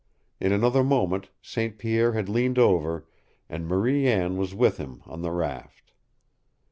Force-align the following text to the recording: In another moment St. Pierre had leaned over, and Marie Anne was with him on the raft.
In 0.39 0.51
another 0.51 0.83
moment 0.83 1.29
St. 1.43 1.77
Pierre 1.77 2.13
had 2.13 2.27
leaned 2.27 2.57
over, 2.57 3.05
and 3.47 3.67
Marie 3.67 4.07
Anne 4.07 4.35
was 4.35 4.55
with 4.55 4.77
him 4.77 5.03
on 5.05 5.21
the 5.21 5.29
raft. 5.29 5.93